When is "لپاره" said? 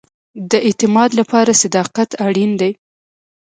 1.19-1.59